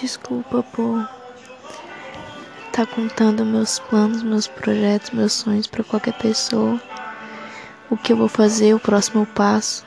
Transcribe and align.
desculpa 0.00 0.62
por 0.62 1.08
estar 2.66 2.84
tá 2.84 2.86
contando 2.86 3.44
meus 3.44 3.78
planos, 3.78 4.22
meus 4.22 4.46
projetos, 4.46 5.10
meus 5.10 5.32
sonhos 5.32 5.66
para 5.66 5.84
qualquer 5.84 6.14
pessoa. 6.14 6.80
O 7.88 7.96
que 7.96 8.12
eu 8.12 8.16
vou 8.16 8.28
fazer, 8.28 8.74
o 8.74 8.80
próximo 8.80 9.24
passo. 9.26 9.84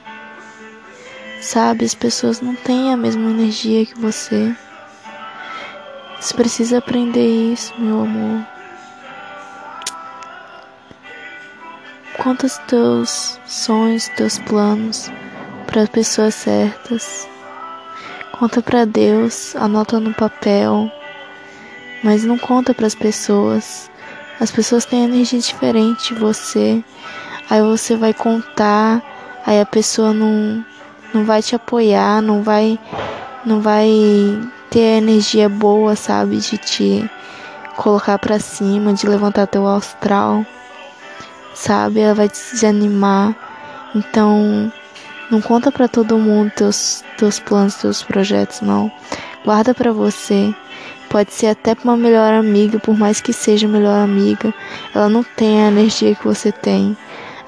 Sabe, 1.42 1.86
as 1.86 1.94
pessoas 1.94 2.42
não 2.42 2.56
têm 2.56 2.94
a 2.94 2.98
mesma 2.98 3.30
energia 3.30 3.86
que 3.86 4.00
você. 4.00 4.56
Você 6.20 6.34
precisa 6.34 6.78
aprender 6.80 7.28
isso, 7.54 7.74
meu 7.78 8.02
amor. 8.02 8.46
Conta 12.18 12.46
os 12.48 12.58
teus 12.60 13.40
sonhos, 13.46 14.08
teus 14.10 14.40
planos 14.40 15.12
para 15.68 15.84
as 15.84 15.90
pessoas 15.90 16.34
certas. 16.34 17.28
Conta 18.40 18.62
para 18.62 18.86
Deus, 18.86 19.56
anota 19.56 20.00
no 20.00 20.14
papel, 20.14 20.92
mas 22.04 22.24
não 22.24 22.38
conta 22.38 22.72
para 22.72 22.86
as 22.86 22.94
pessoas. 22.94 23.90
As 24.40 24.52
pessoas 24.52 24.86
têm 24.86 25.06
energia 25.06 25.40
diferente 25.40 26.14
de 26.14 26.20
você. 26.20 26.84
Aí 27.50 27.64
você 27.64 27.96
vai 27.96 28.14
contar, 28.14 29.02
aí 29.44 29.60
a 29.60 29.66
pessoa 29.66 30.14
não 30.14 30.64
não 31.12 31.26
vai 31.26 31.42
te 31.42 31.56
apoiar, 31.56 32.22
não 32.22 32.44
vai 32.44 32.78
não 33.44 33.60
vai 33.60 33.90
ter 34.70 35.00
energia 35.00 35.50
boa, 35.50 35.96
sabe, 35.96 36.38
de 36.38 36.60
te 36.60 37.10
colocar 37.76 38.20
para 38.20 38.40
cima, 38.40 38.94
de 38.94 39.08
levantar 39.08 39.48
teu 39.48 39.66
astral. 39.68 40.46
Sabe? 41.56 42.02
Ela 42.02 42.14
vai 42.14 42.30
te 42.30 42.40
desanimar. 42.52 43.36
Então, 43.96 44.72
não 45.30 45.42
conta 45.42 45.72
para 45.72 45.88
todo 45.88 46.18
mundo 46.18 46.52
teus 46.56 47.04
teus 47.18 47.40
planos, 47.40 47.76
teus 47.76 48.04
projetos, 48.04 48.62
não. 48.62 48.92
Guarda 49.44 49.74
para 49.74 49.92
você. 49.92 50.54
Pode 51.10 51.34
ser 51.34 51.48
até 51.48 51.74
para 51.74 51.86
uma 51.86 51.98
melhor 51.98 52.34
amiga, 52.34 52.80
por 52.80 52.98
mais 52.98 53.22
que 53.22 53.32
seja 53.32 53.68
melhor 53.68 54.04
amiga, 54.04 54.54
ela 54.94 55.08
não 55.08 55.24
tem 55.24 55.64
a 55.64 55.68
energia 55.70 56.14
que 56.14 56.24
você 56.24 56.52
tem. 56.52 56.98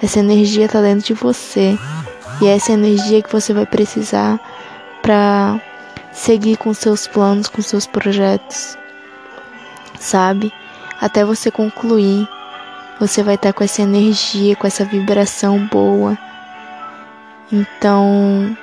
Essa 0.01 0.19
energia 0.19 0.69
tá 0.69 0.81
dentro 0.81 1.05
de 1.05 1.13
você. 1.13 1.77
E 2.41 2.47
é 2.47 2.55
essa 2.55 2.71
energia 2.71 3.21
que 3.21 3.31
você 3.31 3.53
vai 3.53 3.65
precisar 3.65 4.39
para 5.01 5.59
seguir 6.13 6.55
com 6.55 6.73
seus 6.73 7.05
planos, 7.05 7.49
com 7.49 7.61
seus 7.61 7.85
projetos. 7.85 8.77
Sabe? 9.99 10.53
Até 11.01 11.25
você 11.25 11.51
concluir, 11.51 12.27
você 12.97 13.23
vai 13.23 13.35
estar 13.35 13.51
com 13.51 13.63
essa 13.63 13.81
energia, 13.81 14.55
com 14.55 14.65
essa 14.65 14.85
vibração 14.85 15.67
boa. 15.67 16.17
Então, 17.51 18.55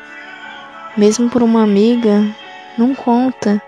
mesmo 0.97 1.29
por 1.29 1.43
uma 1.43 1.63
amiga, 1.63 2.25
não 2.79 2.95
conta. 2.95 3.61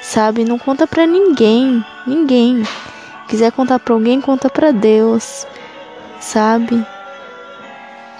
Sabe? 0.00 0.44
Não 0.44 0.58
conta 0.58 0.86
para 0.86 1.06
ninguém, 1.06 1.84
ninguém. 2.06 2.62
Quiser 3.28 3.52
contar 3.52 3.78
para 3.78 3.94
alguém, 3.94 4.20
conta 4.20 4.50
para 4.50 4.72
Deus. 4.72 5.46
Sabe? 6.20 6.84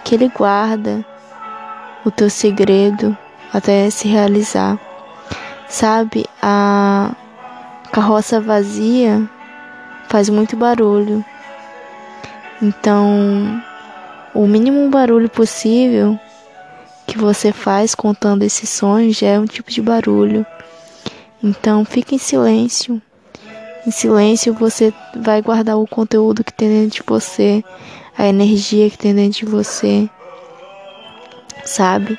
Que 0.05 0.15
ele 0.15 0.29
guarda 0.29 1.05
o 2.05 2.11
teu 2.11 2.31
segredo 2.31 3.17
até 3.53 3.91
se 3.91 4.07
realizar. 4.07 4.79
Sabe, 5.69 6.25
a 6.41 7.11
carroça 7.93 8.41
vazia 8.41 9.29
faz 10.09 10.29
muito 10.29 10.57
barulho. 10.57 11.25
Então, 12.63 13.63
o 14.35 14.47
mínimo 14.47 14.89
barulho 14.89 15.29
possível 15.29 16.19
que 17.09 17.17
você 17.17 17.53
faz 17.53 17.95
contando 17.95 18.43
esses 18.43 18.69
sonhos 18.69 19.17
já 19.17 19.29
é 19.29 19.41
um 19.41 19.47
tipo 19.47 19.71
de 19.71 19.81
barulho. 19.81 20.47
Então, 21.43 21.83
fique 21.83 22.15
em 22.15 22.19
silêncio. 22.19 23.01
Em 23.87 23.91
silêncio 23.91 24.53
você 24.53 24.93
vai 25.17 25.41
guardar 25.41 25.79
o 25.79 25.87
conteúdo 25.87 26.45
que 26.45 26.53
tem 26.53 26.69
dentro 26.69 26.97
de 26.97 27.03
você, 27.07 27.65
a 28.17 28.27
energia 28.27 28.91
que 28.91 28.99
tem 28.99 29.15
dentro 29.15 29.39
de 29.39 29.47
você. 29.47 30.09
Sabe? 31.65 32.19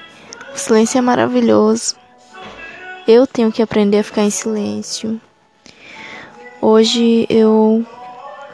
O 0.56 0.58
silêncio 0.58 0.98
é 0.98 1.02
maravilhoso. 1.02 1.96
Eu 3.08 3.28
tenho 3.28 3.52
que 3.52 3.62
aprender 3.62 4.00
a 4.00 4.04
ficar 4.04 4.24
em 4.24 4.32
silêncio. 4.32 5.22
Hoje 6.60 7.28
eu 7.30 7.86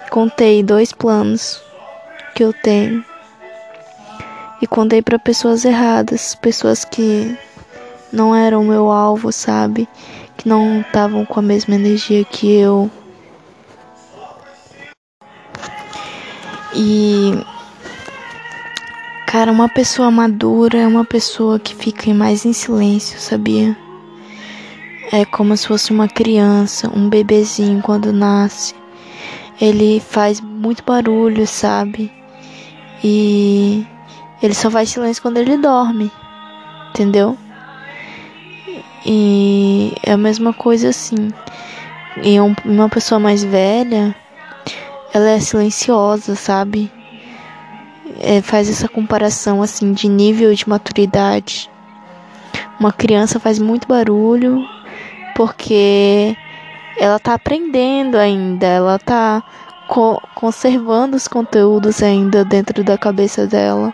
contei 0.09 0.61
dois 0.61 0.91
planos 0.91 1.61
que 2.35 2.43
eu 2.43 2.51
tenho 2.51 3.05
e 4.61 4.67
contei 4.67 5.01
para 5.01 5.19
pessoas 5.19 5.65
erradas, 5.65 6.35
pessoas 6.35 6.85
que 6.85 7.37
não 8.11 8.35
eram 8.35 8.63
meu 8.63 8.89
alvo, 8.89 9.31
sabe? 9.31 9.87
Que 10.37 10.47
não 10.47 10.81
estavam 10.81 11.25
com 11.25 11.39
a 11.39 11.43
mesma 11.43 11.75
energia 11.75 12.23
que 12.23 12.51
eu. 12.53 12.89
E 16.73 17.31
cara, 19.27 19.51
uma 19.51 19.67
pessoa 19.67 20.09
madura 20.09 20.79
é 20.79 20.87
uma 20.87 21.05
pessoa 21.05 21.59
que 21.59 21.75
fica 21.75 22.13
mais 22.13 22.45
em 22.45 22.53
silêncio, 22.53 23.19
sabia? 23.19 23.77
É 25.11 25.23
como 25.23 25.55
se 25.55 25.67
fosse 25.67 25.91
uma 25.91 26.07
criança, 26.07 26.91
um 26.93 27.09
bebezinho 27.09 27.81
quando 27.81 28.11
nasce. 28.11 28.73
Ele 29.59 29.99
faz 29.99 30.41
muito 30.41 30.83
barulho, 30.83 31.47
sabe? 31.47 32.11
E 33.03 33.85
ele 34.41 34.53
só 34.53 34.69
faz 34.69 34.89
silêncio 34.89 35.21
quando 35.21 35.37
ele 35.37 35.57
dorme, 35.57 36.11
entendeu? 36.89 37.37
E 39.05 39.93
é 40.03 40.13
a 40.13 40.17
mesma 40.17 40.53
coisa 40.53 40.89
assim. 40.89 41.29
E 42.23 42.37
uma 42.39 42.89
pessoa 42.89 43.19
mais 43.19 43.43
velha, 43.43 44.15
ela 45.13 45.29
é 45.29 45.39
silenciosa, 45.39 46.35
sabe? 46.35 46.91
É, 48.19 48.41
faz 48.41 48.69
essa 48.69 48.87
comparação 48.87 49.61
assim 49.61 49.93
de 49.93 50.07
nível 50.07 50.53
de 50.53 50.67
maturidade. 50.67 51.69
Uma 52.79 52.91
criança 52.91 53.39
faz 53.39 53.59
muito 53.59 53.87
barulho 53.87 54.65
porque 55.35 56.35
ela 56.97 57.19
tá 57.19 57.33
aprendendo 57.33 58.17
ainda, 58.17 58.65
ela 58.65 58.97
tá 58.97 59.43
co 59.87 60.21
conservando 60.33 61.15
os 61.15 61.27
conteúdos 61.27 62.01
ainda 62.01 62.43
dentro 62.43 62.83
da 62.83 62.97
cabeça 62.97 63.45
dela. 63.45 63.93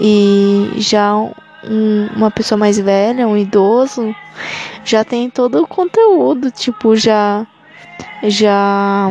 E 0.00 0.72
já 0.76 1.14
um, 1.16 2.08
uma 2.16 2.30
pessoa 2.30 2.58
mais 2.58 2.78
velha, 2.78 3.26
um 3.26 3.36
idoso, 3.36 4.14
já 4.84 5.04
tem 5.04 5.30
todo 5.30 5.62
o 5.62 5.66
conteúdo, 5.66 6.50
tipo, 6.50 6.94
já 6.96 7.46
já 8.24 9.10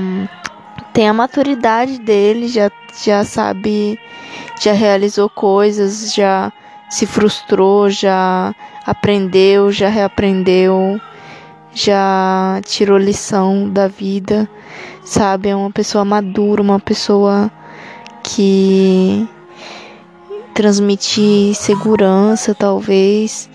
tem 0.93 1.09
a 1.09 1.13
maturidade 1.13 1.99
dele, 1.99 2.47
já 2.47 2.71
já 3.03 3.23
sabe, 3.25 3.99
já 4.61 4.73
realizou 4.73 5.29
coisas, 5.29 6.13
já 6.13 6.51
se 6.89 7.05
frustrou, 7.05 7.89
já 7.89 8.53
aprendeu, 8.85 9.71
já 9.71 9.89
reaprendeu 9.89 10.99
já 11.75 12.61
tirou 12.65 12.97
lição 12.97 13.69
da 13.69 13.87
vida, 13.89 14.49
sabe? 15.03 15.49
É 15.49 15.55
uma 15.55 15.69
pessoa 15.69 16.05
madura, 16.05 16.61
uma 16.61 16.79
pessoa 16.79 17.51
que 18.23 19.27
transmite 20.55 21.53
segurança, 21.53 22.55
talvez, 22.55 23.49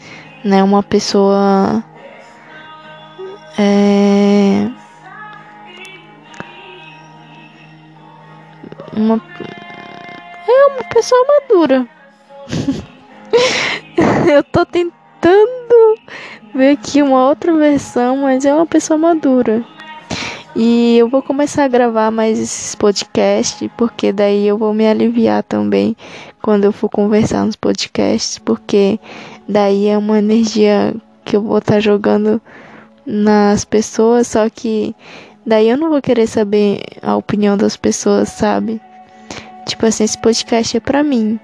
né? 0.44 0.62
Uma 0.62 0.82
pessoa 0.82 1.82
é 3.58 4.68
uma 8.92 9.20
é 10.46 10.66
uma 10.66 10.84
pessoa 10.94 11.26
madura. 11.26 11.88
Eu 14.30 14.44
tô 14.44 14.66
tentando 14.66 15.96
ver 16.54 16.72
aqui 16.72 17.00
uma 17.02 17.28
outra 17.30 17.56
versão, 17.56 18.18
mas 18.18 18.44
é 18.44 18.52
uma 18.52 18.66
pessoa 18.66 18.98
madura. 18.98 19.64
E 20.54 20.98
eu 20.98 21.08
vou 21.08 21.22
começar 21.22 21.64
a 21.64 21.68
gravar 21.68 22.10
mais 22.10 22.38
esses 22.38 22.74
podcasts, 22.74 23.68
porque 23.76 24.12
daí 24.12 24.46
eu 24.46 24.58
vou 24.58 24.74
me 24.74 24.86
aliviar 24.86 25.44
também 25.44 25.96
quando 26.42 26.64
eu 26.64 26.72
for 26.72 26.88
conversar 26.88 27.46
nos 27.46 27.54
podcasts, 27.54 28.38
porque 28.38 28.98
daí 29.48 29.86
é 29.86 29.96
uma 29.96 30.18
energia 30.18 30.94
que 31.24 31.36
eu 31.36 31.42
vou 31.42 31.58
estar 31.58 31.74
tá 31.74 31.80
jogando 31.80 32.42
nas 33.06 33.64
pessoas, 33.64 34.26
só 34.26 34.50
que 34.50 34.94
daí 35.46 35.68
eu 35.68 35.76
não 35.76 35.88
vou 35.88 36.02
querer 36.02 36.26
saber 36.26 36.82
a 37.00 37.14
opinião 37.14 37.56
das 37.56 37.76
pessoas, 37.76 38.30
sabe? 38.30 38.80
Tipo 39.66 39.86
assim, 39.86 40.02
esse 40.02 40.18
podcast 40.18 40.76
é 40.76 40.80
pra 40.80 41.04
mim. 41.04 41.38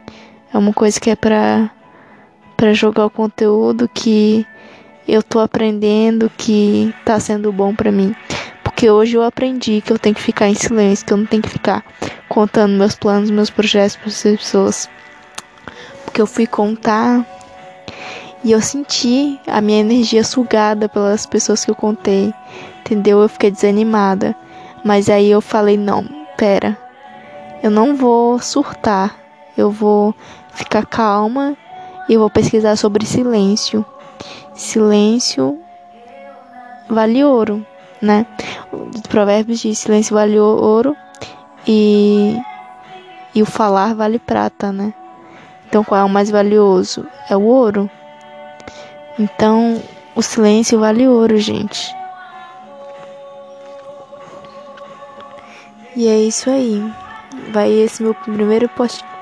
É 0.53 0.59
uma 0.59 0.73
coisa 0.73 0.99
que 0.99 1.11
é 1.11 1.17
pra, 1.17 1.71
pra 2.57 2.73
jogar 2.73 3.07
o 3.07 3.11
conteúdo 3.11 3.89
que 3.89 4.45
eu 5.07 5.23
tô 5.23 5.39
aprendendo 5.39 6.31
que 6.37 6.93
tá 7.05 7.21
sendo 7.21 7.53
bom 7.53 7.73
para 7.73 7.93
mim. 7.93 8.15
Porque 8.77 8.91
hoje 8.91 9.17
eu 9.17 9.23
aprendi 9.23 9.81
que 9.81 9.91
eu 9.91 9.99
tenho 9.99 10.15
que 10.15 10.21
ficar 10.21 10.51
em 10.51 10.55
silêncio, 10.55 11.07
que 11.07 11.11
eu 11.11 11.17
não 11.17 11.25
tenho 11.25 11.43
que 11.43 11.49
ficar 11.49 11.83
contando 12.29 12.77
meus 12.77 12.95
planos, 12.95 13.31
meus 13.31 13.49
projetos 13.49 13.97
para 13.97 14.09
as 14.09 14.23
pessoas. 14.23 14.91
Porque 16.05 16.21
eu 16.21 16.27
fui 16.27 16.47
contar 16.47 17.25
E 18.45 18.53
eu 18.53 18.61
senti 18.61 19.41
a 19.47 19.63
minha 19.63 19.81
energia 19.81 20.23
sugada 20.23 20.91
pelas 20.91 21.25
pessoas 21.25 21.65
que 21.65 21.71
eu 21.71 21.75
contei, 21.75 22.35
entendeu? 22.81 23.23
Eu 23.23 23.31
fiquei 23.31 23.51
desanimada. 23.51 24.37
Mas 24.85 25.09
aí 25.09 25.31
eu 25.31 25.41
falei: 25.41 25.79
não, 25.79 26.07
pera, 26.37 26.77
eu 27.63 27.71
não 27.71 27.97
vou 27.97 28.39
surtar, 28.41 29.17
eu 29.57 29.71
vou 29.71 30.15
ficar 30.53 30.85
calma 30.85 31.57
e 32.11 32.13
eu 32.13 32.21
vou 32.21 32.29
pesquisar 32.29 32.77
sobre 32.77 33.07
silêncio. 33.07 33.87
Silêncio 34.55 35.59
vale 36.91 37.25
ouro, 37.25 37.67
né? 38.01 38.27
O 38.73 38.91
Provérbios 39.09 39.61
diz: 39.61 39.79
silêncio 39.79 40.15
vale 40.15 40.39
ouro 40.39 40.97
e, 41.67 42.37
e 43.35 43.43
o 43.43 43.47
falar 43.47 43.95
vale 43.95 44.19
prata, 44.19 44.73
né? 44.73 44.93
Então 45.69 45.83
qual 45.83 46.01
é 46.01 46.05
o 46.05 46.09
mais 46.09 46.31
valioso? 46.31 47.07
É 47.29 47.37
o 47.37 47.43
ouro. 47.43 47.91
Então 49.19 49.83
o 50.15 50.23
silêncio 50.23 50.79
vale 50.79 51.09
ouro, 51.09 51.39
gente. 51.39 51.95
E 55.95 56.09
é 56.09 56.19
isso 56.19 56.51
aí. 56.51 56.83
Vai 57.53 57.71
esse 57.71 58.03
meu 58.03 58.15
primeiro 58.15 58.71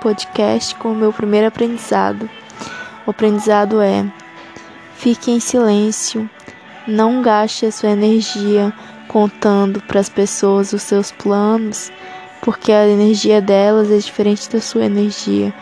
podcast 0.01 0.75
com 0.75 0.93
o 0.93 0.95
meu 0.95 1.13
primeiro 1.13 1.47
aprendizado. 1.47 2.29
O 3.07 3.11
aprendizado 3.11 3.81
é: 3.81 4.05
fique 4.97 5.31
em 5.31 5.39
silêncio, 5.39 6.29
não 6.87 7.23
gaste 7.23 7.67
a 7.67 7.73
sua 7.73 7.91
energia 7.91 8.73
contando 9.09 9.81
para 9.81 10.01
as 10.01 10.09
pessoas 10.09 10.73
os 10.73 10.83
seus 10.83 11.11
planos, 11.11 11.91
porque 12.43 12.73
a 12.73 12.87
energia 12.87 13.41
delas 13.41 13.91
é 13.91 13.97
diferente 13.97 14.51
da 14.51 14.61
sua 14.61 14.85
energia. 14.85 15.53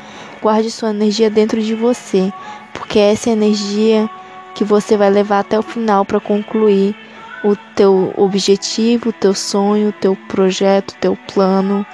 Guarde 0.40 0.70
sua 0.70 0.90
energia 0.90 1.30
dentro 1.30 1.62
de 1.62 1.74
você, 1.74 2.32
porque 2.72 2.98
essa 2.98 3.30
é 3.30 3.32
a 3.32 3.36
energia 3.36 4.10
que 4.54 4.64
você 4.64 4.96
vai 4.96 5.10
levar 5.10 5.40
até 5.40 5.58
o 5.58 5.62
final 5.62 6.04
para 6.04 6.18
concluir 6.18 6.96
o 7.44 7.56
teu 7.76 8.12
objetivo, 8.16 9.10
o 9.10 9.12
teu 9.12 9.34
sonho, 9.34 9.88
o 9.88 9.92
teu 9.92 10.16
projeto, 10.28 10.90
o 10.90 10.96
teu 10.96 11.18
plano. 11.32 11.86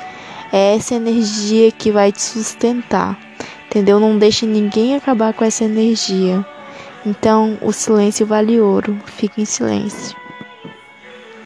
É 0.50 0.76
essa 0.76 0.94
energia 0.94 1.70
que 1.70 1.90
vai 1.90 2.10
te 2.10 2.22
sustentar, 2.22 3.18
entendeu? 3.66 4.00
Não 4.00 4.18
deixe 4.18 4.46
ninguém 4.46 4.96
acabar 4.96 5.34
com 5.34 5.44
essa 5.44 5.64
energia. 5.64 6.44
Então, 7.04 7.58
o 7.60 7.72
silêncio 7.72 8.26
vale 8.26 8.60
ouro. 8.60 8.98
Fique 9.06 9.40
em 9.40 9.44
silêncio. 9.44 10.16